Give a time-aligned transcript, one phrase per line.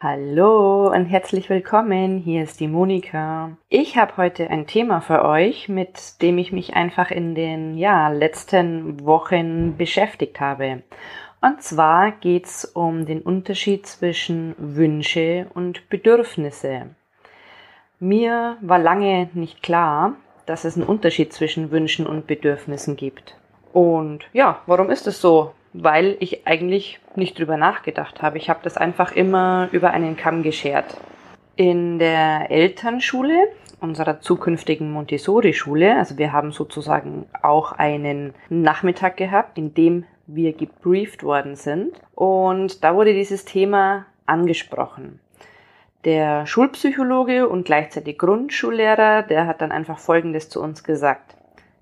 [0.00, 2.18] Hallo und herzlich willkommen.
[2.18, 3.56] Hier ist die Monika.
[3.68, 8.08] Ich habe heute ein Thema für euch, mit dem ich mich einfach in den ja,
[8.08, 10.84] letzten Wochen beschäftigt habe.
[11.40, 16.90] Und zwar geht es um den Unterschied zwischen Wünsche und Bedürfnisse.
[17.98, 20.14] Mir war lange nicht klar,
[20.46, 23.36] dass es einen Unterschied zwischen Wünschen und Bedürfnissen gibt.
[23.72, 25.54] Und ja, warum ist es so?
[25.72, 28.38] Weil ich eigentlich nicht drüber nachgedacht habe.
[28.38, 30.96] Ich habe das einfach immer über einen Kamm geschert.
[31.56, 33.48] In der Elternschule
[33.80, 41.22] unserer zukünftigen Montessori-Schule, also wir haben sozusagen auch einen Nachmittag gehabt, in dem wir gebrieft
[41.22, 41.92] worden sind.
[42.14, 45.20] Und da wurde dieses Thema angesprochen.
[46.04, 51.36] Der Schulpsychologe und gleichzeitig Grundschullehrer, der hat dann einfach Folgendes zu uns gesagt.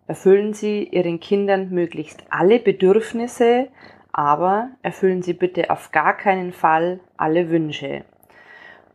[0.09, 3.69] Erfüllen Sie Ihren Kindern möglichst alle Bedürfnisse,
[4.12, 8.05] aber erfüllen Sie bitte auf gar keinen Fall alle Wünsche.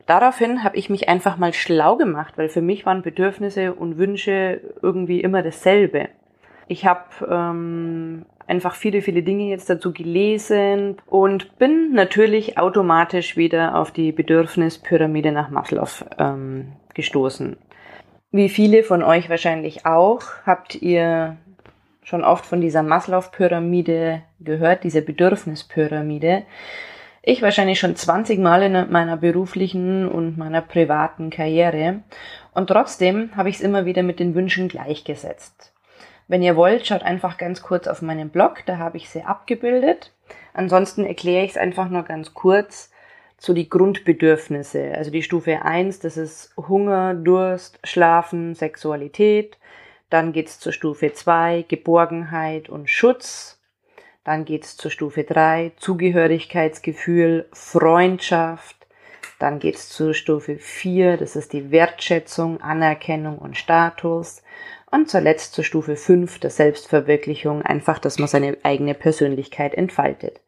[0.05, 4.61] Daraufhin habe ich mich einfach mal schlau gemacht, weil für mich waren Bedürfnisse und Wünsche
[4.81, 6.09] irgendwie immer dasselbe.
[6.67, 13.75] Ich habe ähm, einfach viele, viele Dinge jetzt dazu gelesen und bin natürlich automatisch wieder
[13.75, 17.57] auf die Bedürfnispyramide nach Maslow ähm, gestoßen.
[18.33, 21.35] Wie viele von euch wahrscheinlich auch, habt ihr
[22.01, 26.43] schon oft von dieser Maslow-Pyramide gehört, diese Bedürfnispyramide.
[27.23, 32.03] Ich wahrscheinlich schon 20 Mal in meiner beruflichen und meiner privaten Karriere.
[32.53, 35.73] Und trotzdem habe ich es immer wieder mit den Wünschen gleichgesetzt.
[36.29, 40.13] Wenn ihr wollt, schaut einfach ganz kurz auf meinen Blog, da habe ich sie abgebildet.
[40.53, 42.90] Ansonsten erkläre ich es einfach nur ganz kurz
[43.41, 44.93] so die Grundbedürfnisse.
[44.95, 49.57] Also die Stufe 1, das ist Hunger, Durst, Schlafen, Sexualität.
[50.11, 53.59] Dann geht's zur Stufe 2, Geborgenheit und Schutz.
[54.23, 58.75] Dann geht's zur Stufe 3, Zugehörigkeitsgefühl, Freundschaft.
[59.39, 64.43] Dann geht's zur Stufe 4, das ist die Wertschätzung, Anerkennung und Status.
[64.91, 70.41] Und zuletzt zur Stufe 5, der Selbstverwirklichung, einfach, dass man seine eigene Persönlichkeit entfaltet.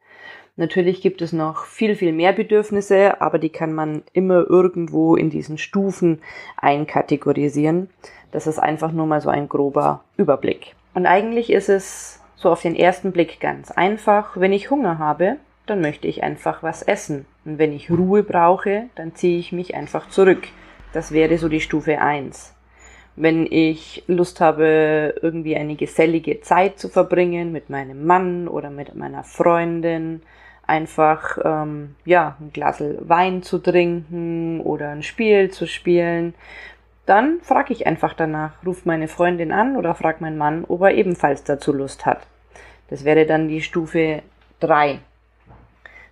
[0.56, 5.28] Natürlich gibt es noch viel, viel mehr Bedürfnisse, aber die kann man immer irgendwo in
[5.28, 6.22] diesen Stufen
[6.56, 7.90] einkategorisieren.
[8.30, 10.76] Das ist einfach nur mal so ein grober Überblick.
[10.94, 14.36] Und eigentlich ist es so auf den ersten Blick ganz einfach.
[14.36, 17.26] Wenn ich Hunger habe, dann möchte ich einfach was essen.
[17.44, 20.46] Und wenn ich Ruhe brauche, dann ziehe ich mich einfach zurück.
[20.92, 22.54] Das wäre so die Stufe 1.
[23.16, 28.94] Wenn ich Lust habe, irgendwie eine gesellige Zeit zu verbringen mit meinem Mann oder mit
[28.94, 30.22] meiner Freundin
[30.66, 36.34] einfach ähm, ja ein Glas Wein zu trinken oder ein Spiel zu spielen,
[37.06, 40.94] dann frage ich einfach danach, ruft meine Freundin an oder fragt mein Mann, ob er
[40.94, 42.26] ebenfalls dazu Lust hat.
[42.88, 44.22] Das wäre dann die Stufe
[44.60, 45.00] 3.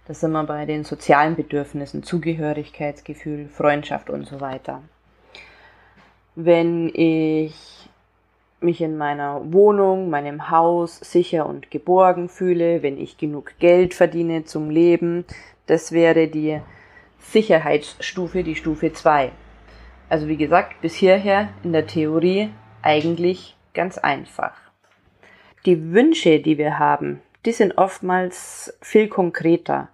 [0.07, 4.83] Das sind wir bei den sozialen Bedürfnissen, Zugehörigkeitsgefühl, Freundschaft und so weiter.
[6.35, 7.81] Wenn ich
[8.62, 14.45] mich in meiner Wohnung, meinem Haus sicher und geborgen fühle, wenn ich genug Geld verdiene
[14.45, 15.25] zum Leben.
[15.67, 16.61] Das wäre die
[17.19, 19.33] Sicherheitsstufe, die Stufe 2.
[20.09, 22.50] Also wie gesagt, bis hierher in der Theorie
[22.83, 24.55] eigentlich ganz einfach.
[25.65, 29.89] Die Wünsche, die wir haben, die sind oftmals viel konkreter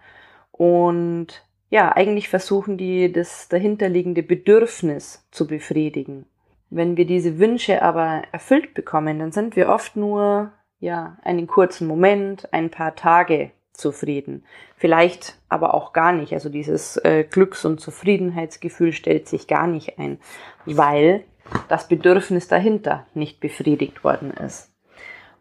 [0.51, 6.25] und ja, eigentlich versuchen die das dahinterliegende Bedürfnis zu befriedigen.
[6.71, 11.87] Wenn wir diese Wünsche aber erfüllt bekommen, dann sind wir oft nur, ja, einen kurzen
[11.87, 14.45] Moment, ein paar Tage zufrieden.
[14.77, 16.33] Vielleicht aber auch gar nicht.
[16.33, 20.19] Also dieses äh, Glücks- und Zufriedenheitsgefühl stellt sich gar nicht ein,
[20.67, 21.25] weil
[21.69, 24.73] das Bedürfnis dahinter nicht befriedigt worden ist.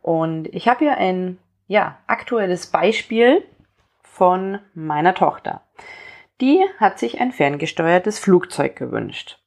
[0.01, 1.37] Und ich habe hier ein
[1.67, 3.43] ja, aktuelles Beispiel
[4.01, 5.63] von meiner Tochter.
[6.39, 9.39] Die hat sich ein ferngesteuertes Flugzeug gewünscht.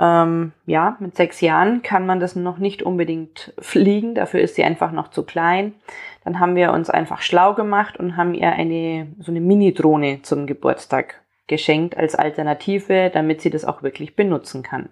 [0.00, 4.62] Ähm, ja, mit sechs Jahren kann man das noch nicht unbedingt fliegen, dafür ist sie
[4.62, 5.74] einfach noch zu klein.
[6.24, 10.46] Dann haben wir uns einfach schlau gemacht und haben ihr eine so eine Mini-Drohne zum
[10.46, 14.90] Geburtstag geschenkt als Alternative, damit sie das auch wirklich benutzen kann.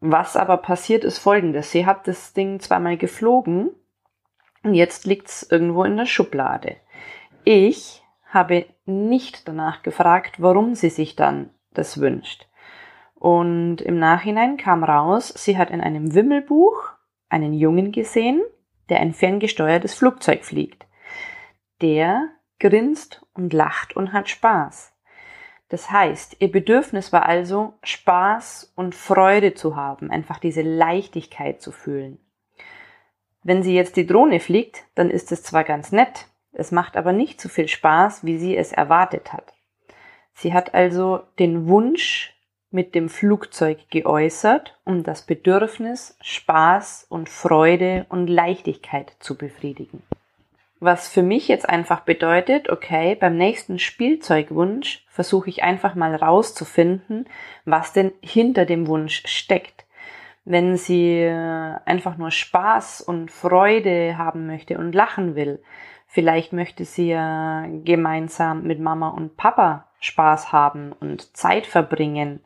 [0.00, 1.70] Was aber passiert ist folgendes.
[1.70, 3.70] Sie hat das Ding zweimal geflogen
[4.62, 6.76] und jetzt liegt's irgendwo in der Schublade.
[7.44, 12.45] Ich habe nicht danach gefragt, warum sie sich dann das wünscht.
[13.26, 16.92] Und im Nachhinein kam raus, sie hat in einem Wimmelbuch
[17.28, 18.40] einen Jungen gesehen,
[18.88, 20.86] der ein ferngesteuertes Flugzeug fliegt.
[21.82, 22.28] Der
[22.60, 24.94] grinst und lacht und hat Spaß.
[25.68, 31.72] Das heißt, ihr Bedürfnis war also, Spaß und Freude zu haben, einfach diese Leichtigkeit zu
[31.72, 32.20] fühlen.
[33.42, 37.12] Wenn sie jetzt die Drohne fliegt, dann ist es zwar ganz nett, es macht aber
[37.12, 39.52] nicht so viel Spaß, wie sie es erwartet hat.
[40.32, 42.35] Sie hat also den Wunsch
[42.76, 50.02] mit dem Flugzeug geäußert, um das Bedürfnis, Spaß und Freude und Leichtigkeit zu befriedigen.
[50.78, 57.26] Was für mich jetzt einfach bedeutet, okay, beim nächsten Spielzeugwunsch versuche ich einfach mal rauszufinden,
[57.64, 59.86] was denn hinter dem Wunsch steckt.
[60.44, 61.24] Wenn sie
[61.86, 65.62] einfach nur Spaß und Freude haben möchte und lachen will,
[66.08, 72.40] vielleicht möchte sie ja gemeinsam mit Mama und Papa Spaß haben und Zeit verbringen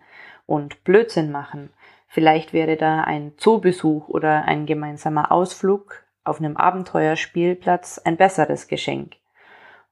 [0.50, 1.70] und Blödsinn machen.
[2.08, 9.14] Vielleicht wäre da ein Zoobesuch oder ein gemeinsamer Ausflug auf einem Abenteuerspielplatz ein besseres Geschenk.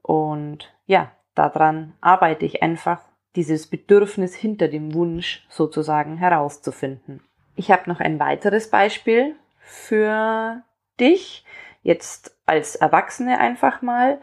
[0.03, 3.01] Und ja, daran arbeite ich einfach,
[3.37, 7.23] dieses Bedürfnis hinter dem Wunsch sozusagen herauszufinden.
[7.55, 10.65] Ich habe noch ein weiteres Beispiel für
[10.99, 11.45] dich,
[11.85, 14.21] jetzt als Erwachsene einfach mal,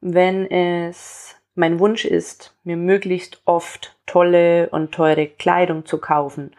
[0.00, 6.52] wenn es mein Wunsch ist, mir möglichst oft tolle und teure Kleidung zu kaufen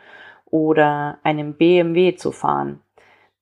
[0.45, 2.81] oder einen BMW zu fahren,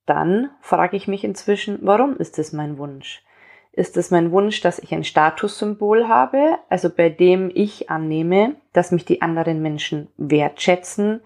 [0.06, 3.24] dann frage ich mich inzwischen, warum ist es mein Wunsch?
[3.72, 8.92] Ist es mein Wunsch, dass ich ein Statussymbol habe, also bei dem ich annehme, dass
[8.92, 11.22] mich die anderen Menschen wertschätzen,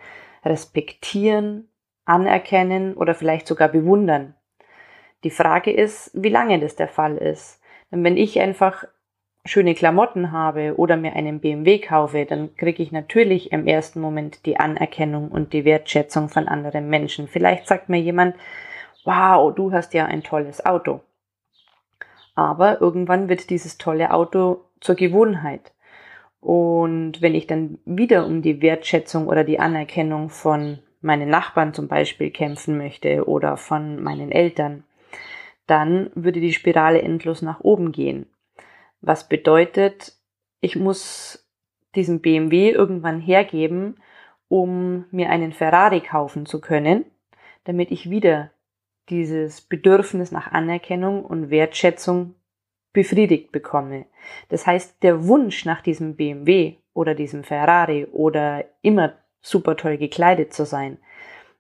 [0.45, 1.67] respektieren,
[2.05, 4.35] anerkennen oder vielleicht sogar bewundern?
[5.23, 7.59] Die Frage ist, wie lange das der Fall ist.
[7.91, 8.85] Denn wenn ich einfach
[9.47, 14.45] schöne Klamotten habe oder mir einen BMW kaufe, dann kriege ich natürlich im ersten Moment
[14.45, 17.27] die Anerkennung und die Wertschätzung von anderen Menschen.
[17.27, 18.35] Vielleicht sagt mir jemand,
[19.03, 21.01] wow, du hast ja ein tolles Auto.
[22.35, 25.73] Aber irgendwann wird dieses tolle Auto zur Gewohnheit.
[26.39, 31.87] Und wenn ich dann wieder um die Wertschätzung oder die Anerkennung von meinen Nachbarn zum
[31.87, 34.83] Beispiel kämpfen möchte oder von meinen Eltern,
[35.65, 38.27] dann würde die Spirale endlos nach oben gehen.
[39.01, 40.13] Was bedeutet,
[40.59, 41.47] ich muss
[41.95, 43.95] diesen BMW irgendwann hergeben,
[44.47, 47.05] um mir einen Ferrari kaufen zu können,
[47.65, 48.51] damit ich wieder
[49.09, 52.35] dieses Bedürfnis nach Anerkennung und Wertschätzung
[52.93, 54.05] befriedigt bekomme.
[54.49, 60.53] Das heißt, der Wunsch nach diesem BMW oder diesem Ferrari oder immer super toll gekleidet
[60.53, 60.97] zu sein,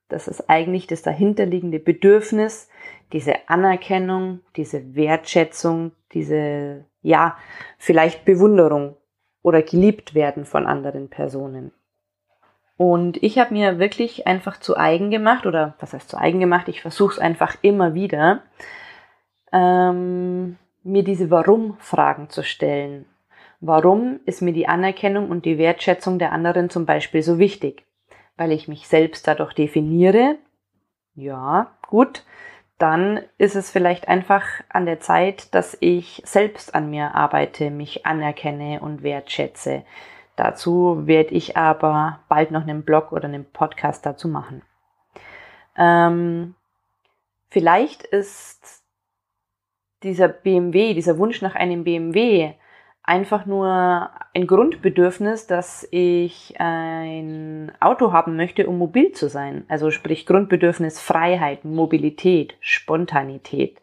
[0.09, 2.69] das ist eigentlich das dahinterliegende Bedürfnis,
[3.13, 7.37] diese Anerkennung, diese Wertschätzung, diese, ja,
[7.77, 8.95] vielleicht Bewunderung
[9.41, 11.71] oder geliebt werden von anderen Personen.
[12.75, 16.67] Und ich habe mir wirklich einfach zu eigen gemacht, oder was heißt zu eigen gemacht,
[16.67, 18.43] ich versuche es einfach immer wieder,
[19.51, 23.05] ähm, mir diese Warum-Fragen zu stellen.
[23.59, 27.85] Warum ist mir die Anerkennung und die Wertschätzung der anderen zum Beispiel so wichtig?
[28.35, 30.37] Weil ich mich selbst dadurch definiere?
[31.15, 32.23] Ja, gut.
[32.77, 38.05] Dann ist es vielleicht einfach an der Zeit, dass ich selbst an mir arbeite, mich
[38.05, 39.83] anerkenne und wertschätze.
[40.35, 44.61] Dazu werde ich aber bald noch einen Blog oder einen Podcast dazu machen.
[45.75, 46.53] Ähm,
[47.49, 48.83] vielleicht ist
[50.03, 52.53] dieser BMW, dieser Wunsch nach einem BMW
[53.07, 59.65] einfach nur ein Grundbedürfnis, dass ich ein Auto haben möchte, um mobil zu sein.
[59.69, 63.81] Also sprich Grundbedürfnis Freiheit, Mobilität, Spontanität.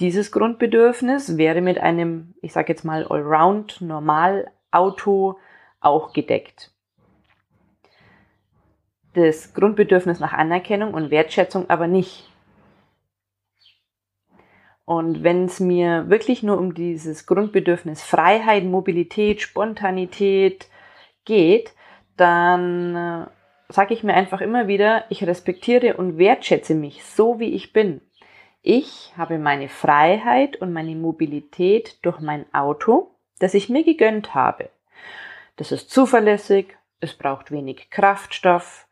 [0.00, 5.38] Dieses Grundbedürfnis wäre mit einem, ich sage jetzt mal, Allround Normal Auto
[5.80, 6.70] auch gedeckt.
[9.14, 12.31] Das Grundbedürfnis nach Anerkennung und Wertschätzung aber nicht.
[14.84, 20.68] Und wenn es mir wirklich nur um dieses Grundbedürfnis Freiheit, Mobilität, Spontanität
[21.24, 21.72] geht,
[22.16, 23.26] dann äh,
[23.72, 28.00] sage ich mir einfach immer wieder, ich respektiere und wertschätze mich so, wie ich bin.
[28.60, 33.12] Ich habe meine Freiheit und meine Mobilität durch mein Auto
[33.42, 34.70] das ich mir gegönnt habe.
[35.56, 38.86] Das ist zuverlässig, es braucht wenig Kraftstoff,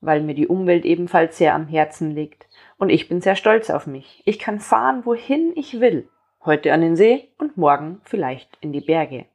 [0.00, 2.46] weil mir die Umwelt ebenfalls sehr am Herzen liegt.
[2.78, 4.22] Und ich bin sehr stolz auf mich.
[4.24, 6.08] Ich kann fahren, wohin ich will.
[6.44, 9.26] Heute an den See und morgen vielleicht in die Berge.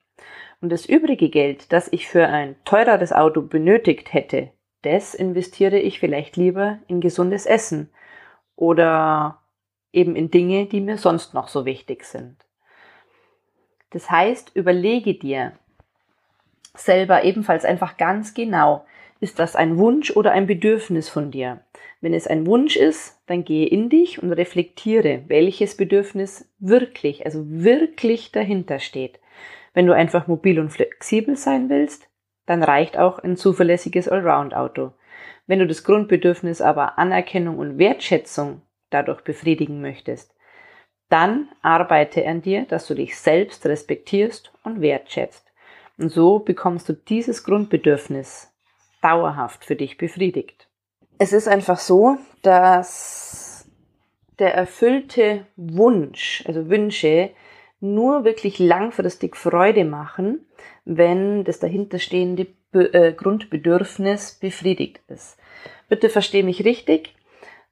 [0.61, 4.49] Und das übrige Geld, das ich für ein teureres Auto benötigt hätte,
[4.81, 7.89] das investiere ich vielleicht lieber in gesundes Essen
[8.55, 9.39] oder
[9.91, 12.37] eben in Dinge, die mir sonst noch so wichtig sind.
[13.91, 15.53] Das heißt, überlege dir
[16.73, 18.85] selber ebenfalls einfach ganz genau,
[19.19, 21.61] ist das ein Wunsch oder ein Bedürfnis von dir?
[22.01, 27.43] Wenn es ein Wunsch ist, dann gehe in dich und reflektiere, welches Bedürfnis wirklich, also
[27.47, 29.19] wirklich dahinter steht.
[29.73, 32.09] Wenn du einfach mobil und flexibel sein willst,
[32.45, 34.91] dann reicht auch ein zuverlässiges Allround-Auto.
[35.47, 40.35] Wenn du das Grundbedürfnis aber Anerkennung und Wertschätzung dadurch befriedigen möchtest,
[41.09, 45.51] dann arbeite an dir, dass du dich selbst respektierst und wertschätzt.
[45.97, 48.54] Und so bekommst du dieses Grundbedürfnis
[49.05, 50.67] dauerhaft für dich befriedigt.
[51.19, 53.69] Es ist einfach so, dass
[54.39, 57.29] der erfüllte Wunsch, also Wünsche,
[57.79, 60.47] nur wirklich langfristig Freude machen,
[60.85, 65.37] wenn das dahinterstehende Be äh, Grundbedürfnis befriedigt ist.
[65.87, 67.13] Bitte verstehe mich richtig.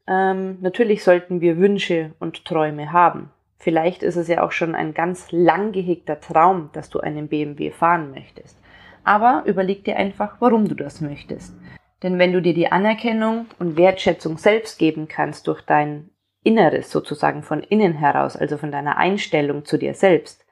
[0.08, 3.32] Ähm, natürlich sollten wir Wünsche und Träume haben.
[3.58, 7.72] Vielleicht ist es ja auch schon ein ganz lang gehegter Traum, dass du einen BMW
[7.72, 8.58] fahren möchtest.
[9.04, 11.56] Aber überleg dir einfach, warum du das möchtest.
[12.04, 16.10] Denn wenn du dir die Anerkennung und Wertschätzung selbst geben kannst durch dein
[16.44, 20.46] Inneres sozusagen von innen heraus, also von deiner Einstellung zu dir selbst,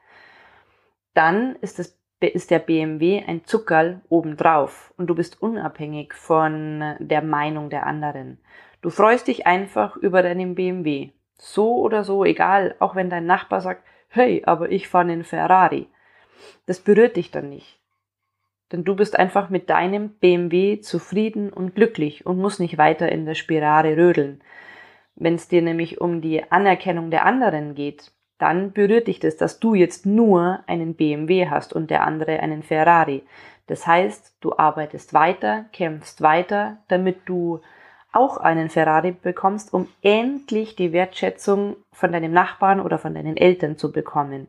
[1.12, 7.20] dann ist, das, ist der BMW ein Zuckerl obendrauf und du bist unabhängig von der
[7.20, 8.38] Meinung der anderen.
[8.80, 11.10] Du freust dich einfach über deinen BMW.
[11.36, 15.88] So oder so, egal, auch wenn dein Nachbar sagt, hey, aber ich fahre einen Ferrari.
[16.66, 17.81] Das berührt dich dann nicht.
[18.72, 23.26] Denn du bist einfach mit deinem BMW zufrieden und glücklich und musst nicht weiter in
[23.26, 24.40] der Spirale rödeln.
[25.14, 29.60] Wenn es dir nämlich um die Anerkennung der anderen geht, dann berührt dich das, dass
[29.60, 33.22] du jetzt nur einen BMW hast und der andere einen Ferrari.
[33.66, 37.60] Das heißt, du arbeitest weiter, kämpfst weiter, damit du
[38.10, 43.76] auch einen Ferrari bekommst, um endlich die Wertschätzung von deinem Nachbarn oder von deinen Eltern
[43.76, 44.48] zu bekommen.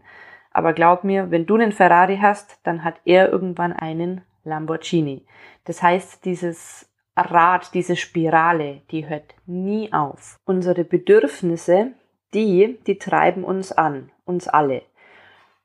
[0.53, 5.25] Aber glaub mir, wenn du einen Ferrari hast, dann hat er irgendwann einen Lamborghini.
[5.65, 10.39] Das heißt, dieses Rad, diese Spirale, die hört nie auf.
[10.45, 11.93] Unsere Bedürfnisse,
[12.33, 14.83] die, die treiben uns an, uns alle.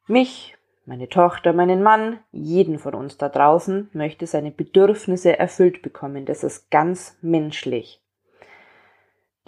[0.07, 6.25] Mich, meine Tochter, meinen Mann, jeden von uns da draußen möchte seine Bedürfnisse erfüllt bekommen.
[6.25, 8.03] Das ist ganz menschlich.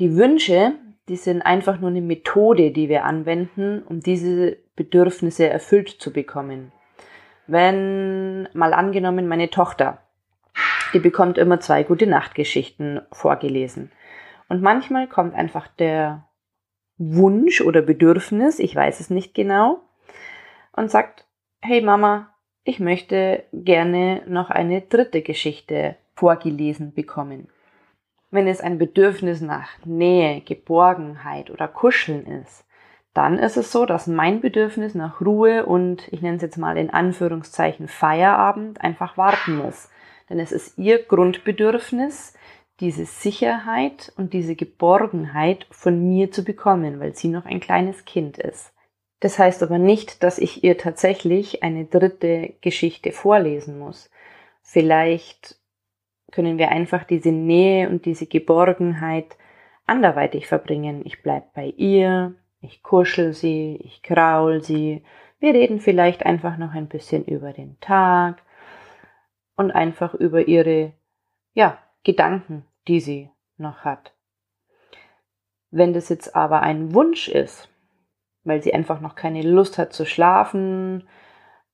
[0.01, 0.73] Die Wünsche,
[1.09, 6.73] die sind einfach nur eine Methode, die wir anwenden, um diese Bedürfnisse erfüllt zu bekommen.
[7.47, 9.99] Wenn mal angenommen meine Tochter,
[10.95, 13.93] die bekommt immer zwei gute Nachtgeschichten vorgelesen.
[14.49, 16.25] Und manchmal kommt einfach der
[16.97, 19.83] Wunsch oder Bedürfnis, ich weiß es nicht genau,
[20.73, 21.27] und sagt,
[21.61, 22.33] hey Mama,
[22.65, 27.49] ich möchte gerne noch eine dritte Geschichte vorgelesen bekommen.
[28.31, 32.65] Wenn es ein Bedürfnis nach Nähe, Geborgenheit oder Kuscheln ist,
[33.15, 36.77] dann ist es so, dass mein Bedürfnis nach Ruhe und ich nenne es jetzt mal
[36.77, 39.89] in Anführungszeichen Feierabend einfach warten muss.
[40.29, 42.35] Denn es ist ihr Grundbedürfnis,
[42.79, 48.39] diese Sicherheit und diese Geborgenheit von mir zu bekommen, weil sie noch ein kleines Kind
[48.39, 48.73] ist.
[49.19, 54.11] Das heißt aber nicht, dass ich ihr tatsächlich eine dritte Geschichte vorlesen muss.
[54.63, 55.57] Vielleicht
[56.33, 59.37] können wir einfach diese Nähe und diese Geborgenheit
[59.85, 61.03] anderweitig verbringen.
[61.05, 65.03] Ich bleib bei ihr, ich kuschel sie, ich kraul sie.
[65.39, 68.43] Wir reden vielleicht einfach noch ein bisschen über den Tag
[69.57, 70.93] und einfach über ihre,
[71.55, 74.13] ja, Gedanken, die sie noch hat.
[75.71, 77.69] Wenn das jetzt aber ein Wunsch ist,
[78.45, 81.07] weil sie einfach noch keine Lust hat zu schlafen,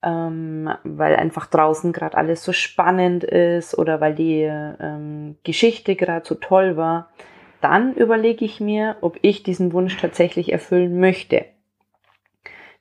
[0.03, 6.27] ähm, weil einfach draußen gerade alles so spannend ist oder weil die ähm, Geschichte gerade
[6.27, 7.11] so toll war,
[7.67, 11.47] dann überlege ich mir, ob ich diesen Wunsch tatsächlich erfüllen möchte.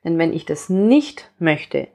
[0.04, 1.88] Denn wenn ich das nicht möchte,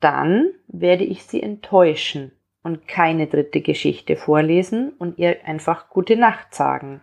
[0.00, 2.32] dann werde ich sie enttäuschen
[2.62, 7.02] und keine dritte Geschichte vorlesen und ihr einfach gute Nacht sagen.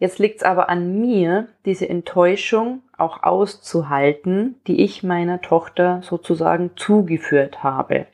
[0.00, 6.72] Jetzt liegt es aber an mir, diese Enttäuschung auch auszuhalten, die ich meiner Tochter sozusagen
[6.74, 8.08] zugeführt habe.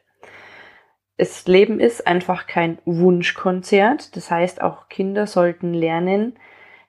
[1.16, 4.16] Das Leben ist einfach kein Wunschkonzert.
[4.16, 6.36] Das heißt, auch Kinder sollten lernen,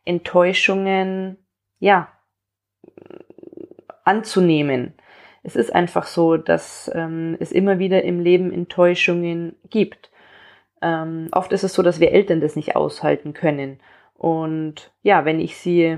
[0.03, 1.37] Enttäuschungen,
[1.79, 2.09] ja,
[4.03, 4.93] anzunehmen.
[5.43, 10.09] Es ist einfach so, dass ähm, es immer wieder im Leben Enttäuschungen gibt.
[10.81, 13.79] Ähm, oft ist es so, dass wir Eltern das nicht aushalten können
[14.15, 15.97] und ja, wenn ich sie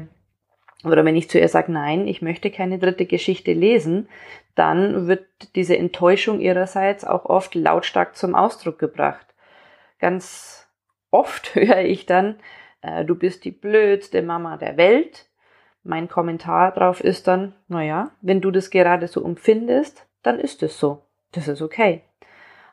[0.84, 4.08] oder wenn ich zu ihr sage, nein, ich möchte keine dritte Geschichte lesen,
[4.56, 9.26] dann wird diese Enttäuschung ihrerseits auch oft lautstark zum Ausdruck gebracht.
[10.00, 10.68] Ganz
[11.12, 12.40] oft höre ich dann,
[12.82, 15.26] äh, du bist die blödste Mama der Welt.
[15.84, 20.80] Mein Kommentar darauf ist dann, naja, wenn du das gerade so empfindest, dann ist es
[20.80, 21.04] so.
[21.32, 22.04] Das ist okay.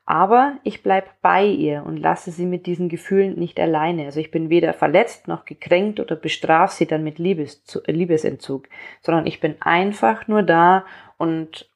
[0.07, 4.05] Aber ich bleib bei ihr und lasse sie mit diesen Gefühlen nicht alleine.
[4.05, 8.69] Also ich bin weder verletzt noch gekränkt oder bestrafe sie dann mit Liebes, Liebesentzug,
[9.01, 10.85] sondern ich bin einfach nur da
[11.17, 11.71] und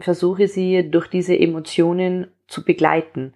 [0.00, 3.34] versuche sie durch diese Emotionen zu begleiten.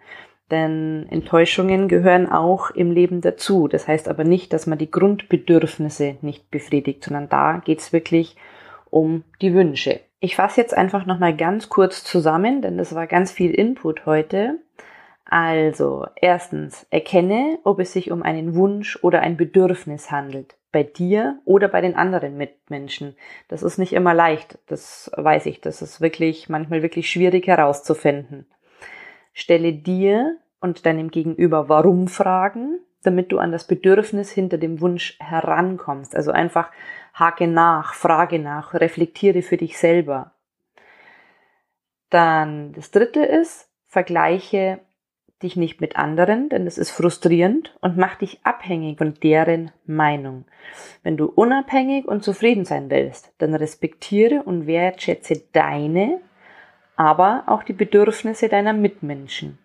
[0.51, 3.69] Denn Enttäuschungen gehören auch im Leben dazu.
[3.69, 8.35] Das heißt aber nicht, dass man die Grundbedürfnisse nicht befriedigt, sondern da geht's wirklich
[8.91, 10.01] um die Wünsche.
[10.21, 14.59] Ich fasse jetzt einfach nochmal ganz kurz zusammen, denn das war ganz viel Input heute.
[15.25, 20.57] Also, erstens, erkenne, ob es sich um einen Wunsch oder ein Bedürfnis handelt.
[20.73, 23.15] Bei dir oder bei den anderen Mitmenschen.
[23.47, 25.61] Das ist nicht immer leicht, das weiß ich.
[25.61, 28.47] Das ist wirklich manchmal wirklich schwierig herauszufinden.
[29.33, 36.17] Stelle dir und deinem Gegenüber Warum-Fragen, damit du an das Bedürfnis hinter dem Wunsch herankommst.
[36.17, 36.71] Also einfach
[37.19, 40.33] hake nach, frage nach, reflektiere für dich selber.
[42.11, 44.81] Dann das dritte ist, vergleiche
[45.43, 50.47] dich nicht mit anderen, denn es ist frustrierend und macht dich abhängig von deren Meinung.
[51.03, 56.21] Wenn du unabhängig und zufrieden sein willst, dann respektiere und wertschätze deine,
[56.97, 59.59] aber auch die Bedürfnisse deiner Mitmenschen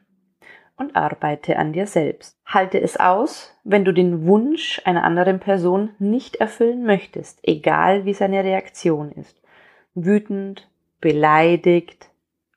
[0.77, 2.37] und arbeite an dir selbst.
[2.45, 8.13] Halte es aus, wenn du den Wunsch einer anderen Person nicht erfüllen möchtest, egal wie
[8.13, 9.41] seine Reaktion ist.
[9.93, 12.09] Wütend, beleidigt,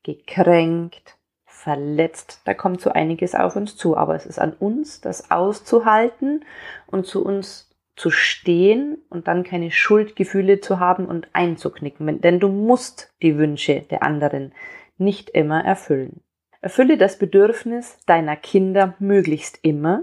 [0.03, 5.31] gekränkt, verletzt, da kommt so einiges auf uns zu, aber es ist an uns, das
[5.31, 6.45] auszuhalten
[6.87, 12.49] und zu uns zu stehen und dann keine Schuldgefühle zu haben und einzuknicken, denn du
[12.49, 14.53] musst die Wünsche der anderen
[14.99, 16.23] nicht immer erfüllen.
[16.67, 20.03] Erfülle das Bedürfnis deiner Kinder möglichst immer.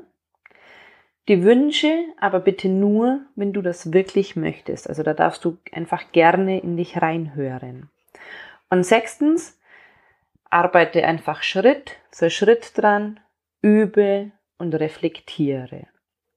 [1.28, 4.88] Die Wünsche aber bitte nur, wenn du das wirklich möchtest.
[4.88, 7.90] Also da darfst du einfach gerne in dich reinhören.
[8.70, 9.60] Und sechstens,
[10.50, 13.20] arbeite einfach Schritt für Schritt dran,
[13.62, 15.88] übe und reflektiere.